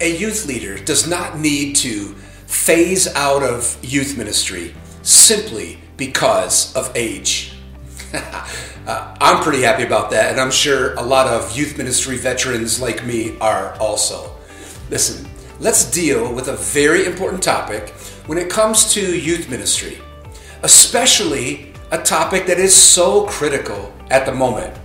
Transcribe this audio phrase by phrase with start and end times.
[0.00, 2.14] a youth leader does not need to
[2.46, 7.54] phase out of youth ministry simply because of age.
[8.12, 12.80] uh, I'm pretty happy about that, and I'm sure a lot of youth ministry veterans
[12.80, 14.36] like me are also.
[14.90, 15.28] Listen,
[15.60, 17.90] let's deal with a very important topic
[18.26, 19.98] when it comes to youth ministry,
[20.62, 24.76] especially a topic that is so critical at the moment.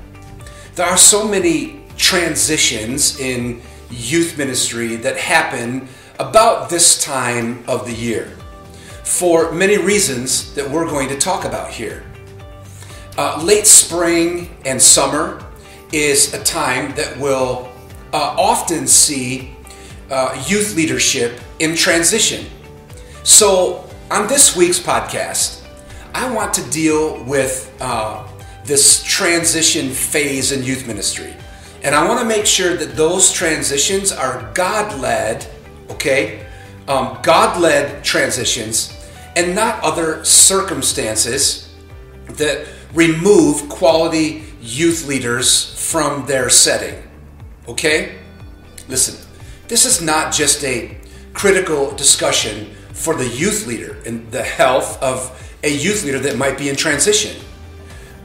[0.76, 5.88] There are so many transitions in youth ministry that happen
[6.20, 8.32] about this time of the year
[9.04, 12.04] for many reasons that we're going to talk about here.
[13.18, 15.44] Uh, late spring and summer
[15.92, 17.70] is a time that will
[18.14, 19.56] uh, often see
[20.10, 22.46] uh, youth leadership in transition.
[23.24, 25.64] So, on this week's podcast,
[26.14, 28.28] I want to deal with uh,
[28.66, 31.34] this transition phase in youth ministry.
[31.84, 35.48] And I want to make sure that those transitions are God led,
[35.90, 36.46] okay?
[36.88, 38.98] Um, God led transitions
[39.36, 41.74] and not other circumstances
[42.28, 47.02] that remove quality youth leaders from their setting,
[47.68, 48.20] okay?
[48.88, 49.26] Listen,
[49.68, 50.98] this is not just a
[51.34, 56.58] critical discussion for the youth leader and the health of a youth leader that might
[56.58, 57.42] be in transition.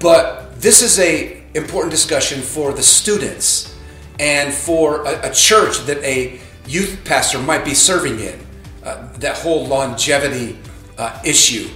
[0.00, 3.77] But this is a important discussion for the students
[4.19, 8.47] and for a, a church that a youth pastor might be serving in.
[8.87, 10.57] Uh, that whole longevity
[10.97, 11.69] uh, issue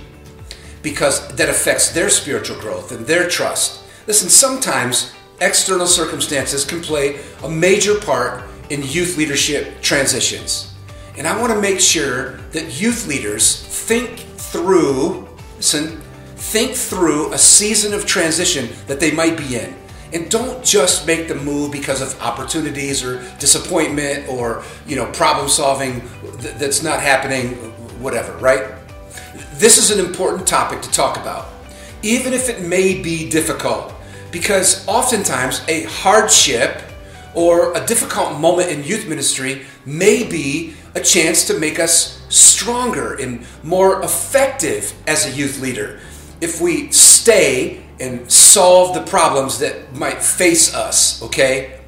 [0.81, 3.83] because that affects their spiritual growth and their trust.
[4.07, 10.73] Listen, sometimes external circumstances can play a major part in youth leadership transitions.
[11.19, 16.00] And I want to make sure that youth leaders think through, listen,
[16.41, 19.75] think through a season of transition that they might be in.
[20.13, 25.49] And don't just make the move because of opportunities or disappointment or, you know, problem
[25.49, 26.03] solving
[26.59, 27.51] that's not happening,
[28.01, 28.75] whatever, right?
[29.55, 31.49] This is an important topic to talk about,
[32.03, 33.93] even if it may be difficult,
[34.33, 36.83] because oftentimes a hardship
[37.35, 43.15] or a difficult moment in youth ministry may be a chance to make us stronger
[43.15, 46.01] and more effective as a youth leader
[46.41, 51.81] if we stay and solve the problems that might face us, okay?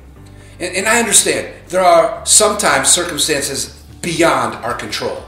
[0.61, 5.25] And, and, I understand there are sometimes circumstances beyond our control.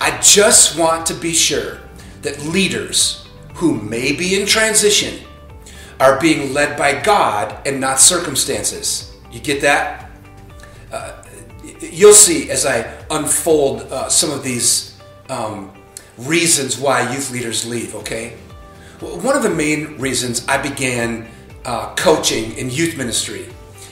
[0.00, 1.78] I just want to be sure
[2.22, 5.24] that leaders who may be in transition
[5.98, 9.14] are being led by God and not circumstances.
[9.32, 10.10] You get that?
[10.92, 11.22] Uh,
[11.80, 14.98] you'll see as I unfold uh, some of these
[15.30, 15.72] um,
[16.18, 18.36] reasons why youth leaders leave, okay?
[19.00, 21.28] One of the main reasons I began
[21.64, 23.46] uh, coaching in youth ministry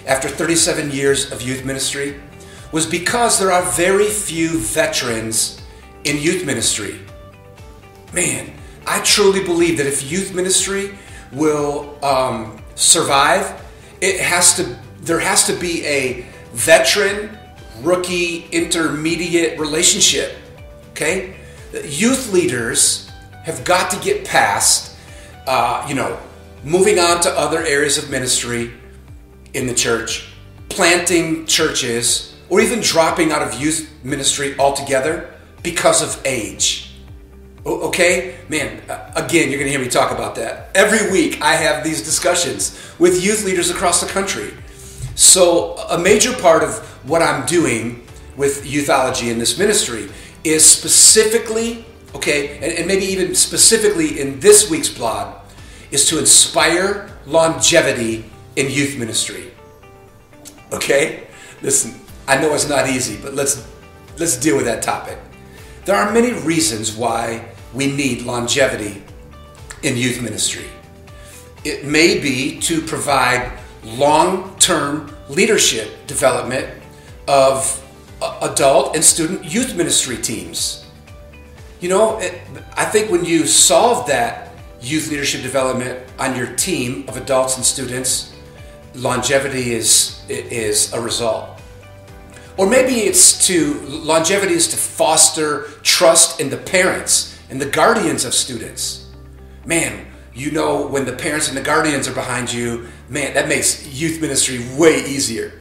[0.06, 2.20] after 37 years of youth ministry
[2.72, 5.60] was because there are very few veterans
[6.04, 7.00] in youth ministry.
[8.12, 8.52] Man,
[8.86, 10.96] I truly believe that if youth ministry
[11.32, 13.62] will um, survive,
[14.00, 14.78] it has to.
[15.00, 17.36] There has to be a veteran,
[17.80, 20.36] rookie, intermediate relationship.
[20.90, 21.36] Okay,
[21.82, 23.10] youth leaders
[23.42, 24.96] have got to get past,
[25.46, 26.18] uh, you know,
[26.62, 28.72] moving on to other areas of ministry
[29.52, 30.28] in the church,
[30.68, 36.92] planting churches, or even dropping out of youth ministry altogether because of age.
[37.66, 38.36] Okay?
[38.48, 40.70] Man, uh, again, you're to hear me talk about that.
[40.74, 44.52] Every week, I have these discussions with youth leaders across the country.
[45.14, 48.06] So, a major part of what I'm doing
[48.36, 50.10] with youthology in this ministry
[50.44, 51.84] is specifically,
[52.14, 55.36] okay, and, and maybe even specifically in this week's blog,
[55.90, 58.24] is to inspire longevity
[58.56, 59.50] in youth ministry.
[60.72, 61.26] Okay?
[61.62, 63.66] Listen, I know it's not easy, but let's
[64.18, 65.18] let's deal with that topic.
[65.84, 69.02] There are many reasons why we need longevity
[69.82, 70.66] in youth ministry.
[71.64, 73.52] It may be to provide
[73.84, 76.66] long term leadership development
[77.28, 77.80] of
[78.42, 80.86] adult and student youth ministry teams.
[81.80, 82.40] You know, it,
[82.76, 87.64] I think when you solve that youth leadership development on your team of adults and
[87.64, 88.34] students,
[88.94, 91.60] longevity is, is a result.
[92.56, 98.24] Or maybe it's to longevity is to foster trust in the parents and the guardians
[98.24, 99.10] of students.
[99.66, 103.86] Man, you know when the parents and the guardians are behind you, man, that makes
[103.88, 105.60] youth ministry way easier.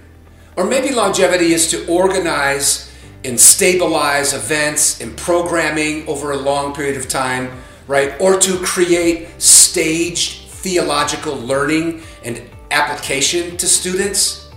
[0.55, 2.91] Or maybe longevity is to organize
[3.23, 7.49] and stabilize events and programming over a long period of time,
[7.87, 8.19] right?
[8.19, 12.41] Or to create staged theological learning and
[12.71, 14.49] application to students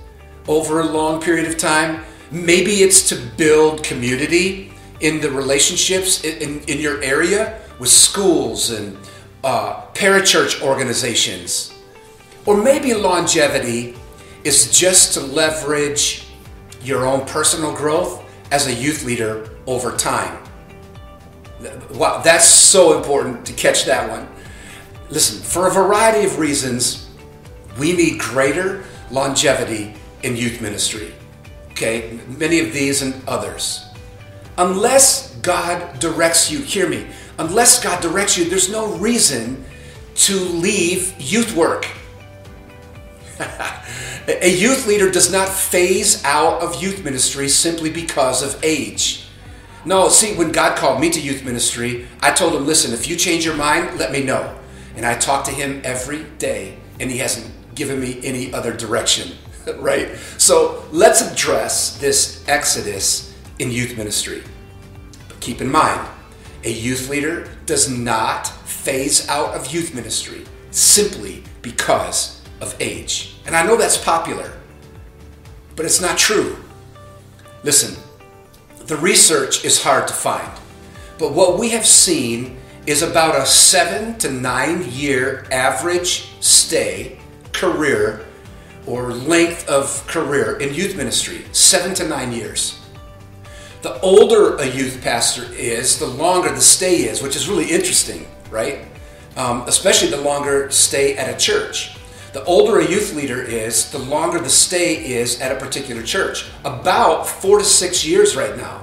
[0.49, 6.39] over a long period of time Maybe it's to build community in the relationships in,
[6.39, 8.97] in, in your area with schools and
[9.45, 11.73] uh, parachurch organizations.
[12.45, 13.95] Or maybe longevity
[14.47, 16.29] is just to leverage
[16.81, 18.23] your own personal growth
[18.53, 20.41] as a youth leader over time.
[21.91, 24.29] Wow, that's so important to catch that one.
[25.11, 27.11] Listen, for a variety of reasons,
[27.77, 31.13] we need greater longevity in youth ministry.
[31.71, 33.85] Okay, many of these and others.
[34.59, 37.07] Unless God directs you, hear me,
[37.39, 39.65] unless God directs you, there's no reason
[40.15, 41.87] to leave youth work.
[44.29, 49.27] a youth leader does not phase out of youth ministry simply because of age.
[49.85, 53.15] No, see, when God called me to youth ministry, I told him, listen, if you
[53.15, 54.59] change your mind, let me know.
[54.97, 59.37] And I talk to him every day, and he hasn't given me any other direction,
[59.77, 60.17] right?
[60.39, 64.43] So let's address this exodus in youth ministry.
[65.29, 66.05] But keep in mind,
[66.65, 73.37] a youth leader does not phase out of youth ministry simply because of age.
[73.47, 74.53] And I know that's popular,
[75.75, 76.57] but it's not true.
[77.63, 77.97] Listen,
[78.87, 80.51] the research is hard to find,
[81.19, 82.57] but what we have seen
[82.87, 87.19] is about a seven to nine year average stay,
[87.53, 88.25] career,
[88.87, 91.45] or length of career in youth ministry.
[91.53, 92.81] Seven to nine years.
[93.83, 98.27] The older a youth pastor is, the longer the stay is, which is really interesting,
[98.51, 98.87] right?
[99.37, 101.97] Um, especially the longer stay at a church.
[102.37, 106.45] The older a youth leader is, the longer the stay is at a particular church.
[106.67, 108.83] About four to six years right now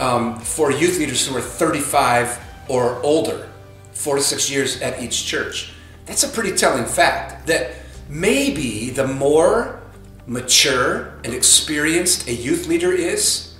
[0.00, 3.48] um, for youth leaders who are 35 or older,
[3.92, 5.74] four to six years at each church.
[6.06, 7.76] That's a pretty telling fact that
[8.08, 9.80] maybe the more
[10.26, 13.54] mature and experienced a youth leader is,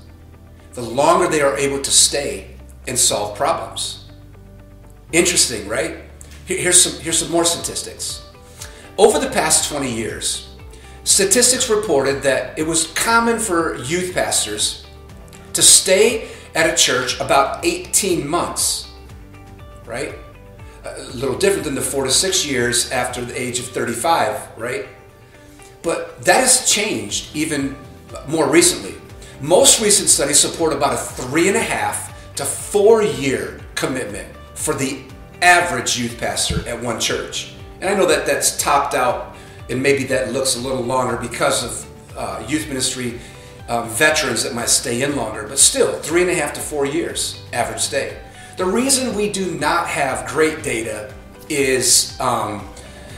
[0.72, 2.56] the longer they are able to stay
[2.88, 4.04] and solve problems.
[5.12, 5.98] Interesting, right?
[6.44, 8.21] Here's some, here's some more statistics.
[9.02, 10.54] Over the past 20 years,
[11.02, 14.86] statistics reported that it was common for youth pastors
[15.54, 18.92] to stay at a church about 18 months
[19.92, 20.14] right?
[20.84, 24.86] A little different than the four to six years after the age of 35, right?
[25.82, 27.76] But that has changed even
[28.28, 28.94] more recently.
[29.40, 34.74] Most recent studies support about a three and a half to four year commitment for
[34.74, 35.02] the
[35.42, 37.54] average youth pastor at one church.
[37.82, 39.34] And I know that that's topped out,
[39.68, 43.18] and maybe that looks a little longer because of uh, youth ministry
[43.68, 46.86] um, veterans that might stay in longer, but still, three and a half to four
[46.86, 48.16] years average stay.
[48.56, 51.12] The reason we do not have great data
[51.48, 52.68] is um,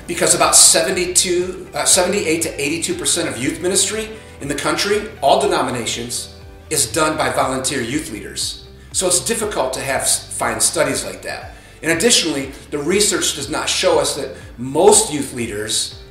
[0.06, 4.08] because about 72, uh, 78 to 82% of youth ministry
[4.40, 6.40] in the country, all denominations,
[6.70, 8.66] is done by volunteer youth leaders.
[8.92, 11.53] So it's difficult to have find studies like that.
[11.84, 16.02] And additionally, the research does not show us that most youth leaders,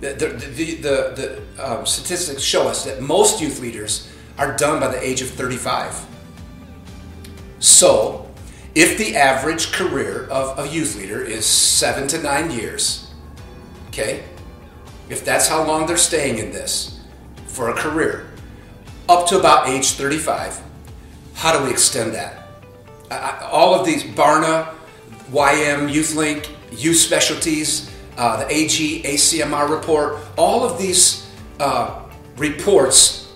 [0.00, 4.80] the, the, the, the, the um, statistics show us that most youth leaders are done
[4.80, 6.04] by the age of 35.
[7.60, 8.28] So
[8.74, 13.12] if the average career of a youth leader is seven to nine years,
[13.86, 14.24] okay,
[15.08, 16.98] if that's how long they're staying in this
[17.46, 18.26] for a career,
[19.08, 20.60] up to about age 35,
[21.34, 22.38] how do we extend that?
[23.10, 24.72] all of these Barna,
[25.30, 32.02] YM, YouthLink, Youth Specialties, uh, the AG, ACMR report, all of these uh,
[32.36, 33.32] reports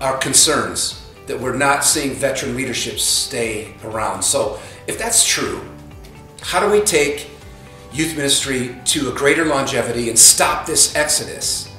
[0.00, 4.22] are concerns that we're not seeing veteran leadership stay around.
[4.22, 5.62] So, if that's true,
[6.40, 7.30] how do we take
[7.92, 11.72] youth ministry to a greater longevity and stop this exodus?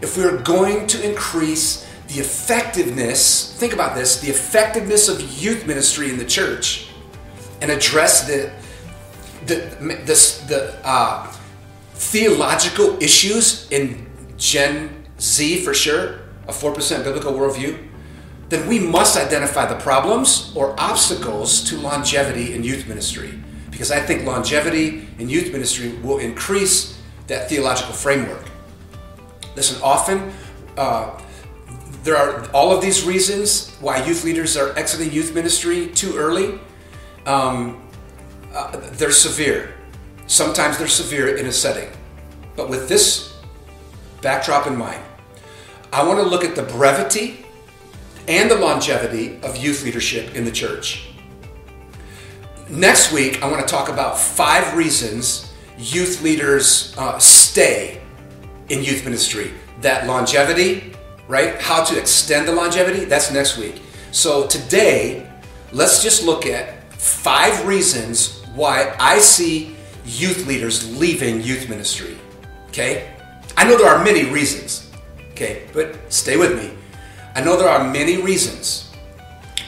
[0.00, 6.10] If we're going to increase the effectiveness, think about this, the effectiveness of youth ministry
[6.10, 6.88] in the church
[7.60, 8.50] and address the
[9.46, 9.56] the,
[10.04, 11.32] the, the uh,
[11.94, 17.88] theological issues in Gen Z for sure, a 4% biblical worldview,
[18.48, 23.38] then we must identify the problems or obstacles to longevity in youth ministry.
[23.70, 28.44] Because I think longevity in youth ministry will increase that theological framework.
[29.56, 30.32] Listen, often
[30.76, 31.20] uh,
[32.04, 36.60] there are all of these reasons why youth leaders are exiting youth ministry too early.
[37.26, 37.85] Um,
[38.56, 39.74] uh, they're severe.
[40.26, 41.88] Sometimes they're severe in a setting.
[42.56, 43.34] But with this
[44.22, 45.02] backdrop in mind,
[45.92, 47.44] I want to look at the brevity
[48.26, 51.10] and the longevity of youth leadership in the church.
[52.68, 58.00] Next week, I want to talk about five reasons youth leaders uh, stay
[58.68, 60.96] in youth ministry that longevity
[61.28, 61.60] right?
[61.60, 63.80] How to extend the longevity, that's next week.
[64.12, 65.30] So today,
[65.72, 72.16] let's just look at five reasons why I see youth leaders leaving youth ministry.
[72.68, 73.12] Okay?
[73.56, 74.90] I know there are many reasons.
[75.30, 76.72] Okay, but stay with me.
[77.34, 78.90] I know there are many reasons,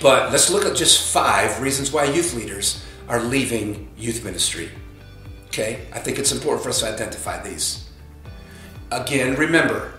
[0.00, 4.70] but let's look at just five reasons why youth leaders are leaving youth ministry.
[5.48, 7.90] Okay, I think it's important for us to identify these.
[8.90, 9.92] Again, remember,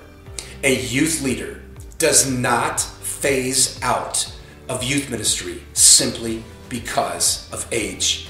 [0.64, 1.62] a youth leader
[2.00, 4.34] does not phase out
[4.70, 8.29] of youth ministry simply because of age.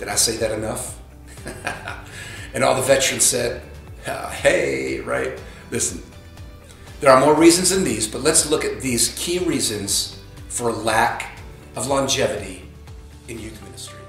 [0.00, 0.98] Did I say that enough?
[2.54, 3.60] and all the veterans said,
[4.06, 5.38] ah, hey, right?
[5.70, 6.02] Listen,
[7.00, 11.38] there are more reasons than these, but let's look at these key reasons for lack
[11.76, 12.62] of longevity
[13.28, 13.99] in youth ministry.